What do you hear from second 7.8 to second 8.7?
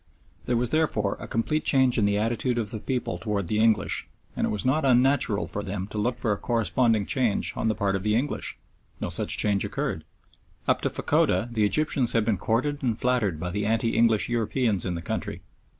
of the English.